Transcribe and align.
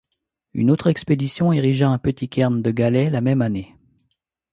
Une 0.55 0.71
autre 0.71 0.87
expédition 0.87 1.51
érigea 1.53 1.87
un 1.87 1.99
petit 1.99 2.27
cairn 2.27 2.63
de 2.63 2.71
galets 2.71 3.11
la 3.11 3.21
même 3.21 3.43
année. 3.43 3.75